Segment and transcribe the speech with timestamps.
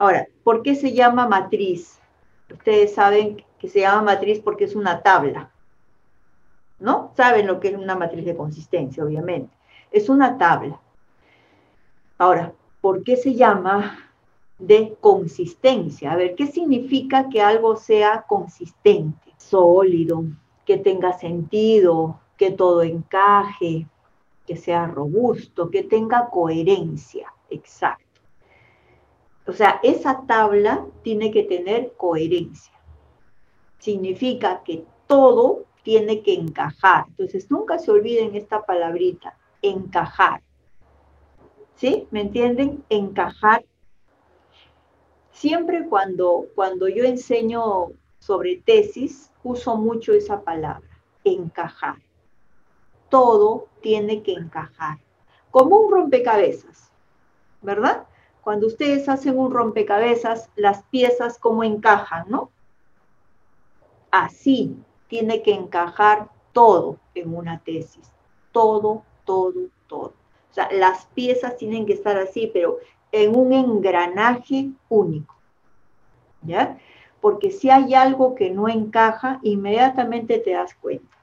[0.00, 2.00] Ahora, ¿por qué se llama matriz?
[2.50, 5.50] Ustedes saben que se llama matriz porque es una tabla.
[6.78, 7.12] ¿No?
[7.14, 9.54] Saben lo que es una matriz de consistencia, obviamente.
[9.92, 10.80] Es una tabla.
[12.16, 13.98] Ahora, ¿por qué se llama
[14.58, 16.12] de consistencia?
[16.12, 20.24] A ver, ¿qué significa que algo sea consistente, sólido,
[20.64, 23.86] que tenga sentido, que todo encaje,
[24.46, 27.30] que sea robusto, que tenga coherencia?
[27.50, 28.09] Exacto.
[29.50, 32.72] O sea, esa tabla tiene que tener coherencia.
[33.80, 37.06] Significa que todo tiene que encajar.
[37.08, 40.40] Entonces, nunca se olviden esta palabrita, encajar.
[41.74, 42.06] ¿Sí?
[42.12, 42.84] ¿Me entienden?
[42.90, 43.64] Encajar.
[45.32, 47.88] Siempre cuando, cuando yo enseño
[48.20, 51.96] sobre tesis, uso mucho esa palabra, encajar.
[53.08, 54.98] Todo tiene que encajar.
[55.50, 56.92] Como un rompecabezas,
[57.62, 58.06] ¿verdad?
[58.50, 62.50] Cuando ustedes hacen un rompecabezas, las piezas como encajan, ¿no?
[64.10, 68.10] Así tiene que encajar todo en una tesis.
[68.50, 70.14] Todo, todo, todo.
[70.50, 72.78] O sea, las piezas tienen que estar así, pero
[73.12, 75.36] en un engranaje único.
[76.42, 76.76] ¿Ya?
[77.20, 81.16] Porque si hay algo que no encaja, inmediatamente te das cuenta.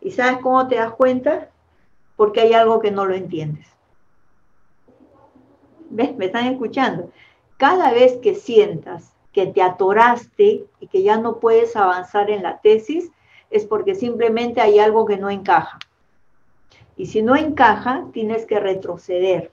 [0.00, 1.50] ¿Y sabes cómo te das cuenta?
[2.14, 3.66] Porque hay algo que no lo entiendes.
[5.92, 6.16] ¿Ves?
[6.16, 7.10] ¿Me están escuchando?
[7.58, 12.60] Cada vez que sientas que te atoraste y que ya no puedes avanzar en la
[12.60, 13.10] tesis,
[13.50, 15.78] es porque simplemente hay algo que no encaja.
[16.96, 19.52] Y si no encaja, tienes que retroceder.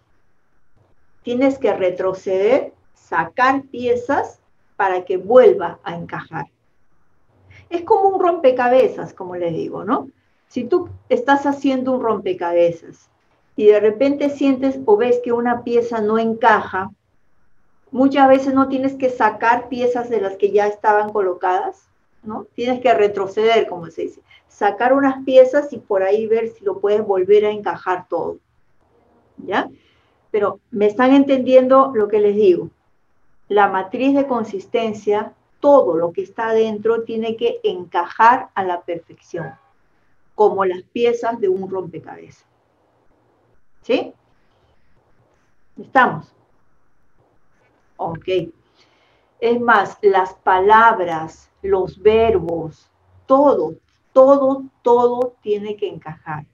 [1.24, 4.40] Tienes que retroceder, sacar piezas
[4.78, 6.48] para que vuelva a encajar.
[7.70, 10.10] Es como un rompecabezas, como les digo, ¿no?
[10.48, 13.10] Si tú estás haciendo un rompecabezas
[13.60, 16.92] y de repente sientes o ves que una pieza no encaja,
[17.92, 21.90] muchas veces no tienes que sacar piezas de las que ya estaban colocadas,
[22.24, 22.48] ¿no?
[22.56, 26.80] Tienes que retroceder, como se dice, sacar unas piezas y por ahí ver si lo
[26.80, 28.38] puedes volver a encajar todo.
[29.40, 29.70] ¿Ya?
[30.32, 32.70] Pero me están entendiendo lo que les digo.
[33.50, 39.52] La matriz de consistencia, todo lo que está adentro tiene que encajar a la perfección,
[40.34, 42.48] como las piezas de un rompecabezas.
[43.82, 44.14] ¿Sí?
[45.78, 46.32] ¿Estamos?
[47.98, 48.28] Ok.
[49.40, 52.90] Es más, las palabras, los verbos,
[53.26, 53.76] todo,
[54.14, 56.46] todo, todo tiene que encajar.